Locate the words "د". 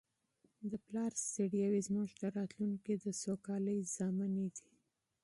0.69-0.71, 2.21-2.23, 2.97-3.05